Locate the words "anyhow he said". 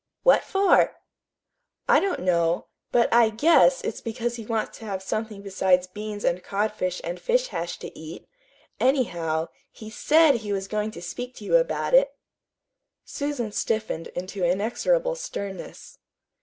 8.79-10.37